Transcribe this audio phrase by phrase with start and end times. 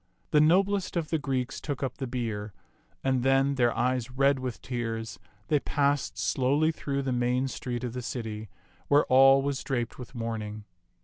[0.31, 2.53] The noblest of the Greeks took up the bier,
[3.03, 7.93] and then, their eyes red with tears, they passed slowly through the main street of
[7.93, 8.49] the city,
[8.87, 10.63] where all was draped with mourn ing.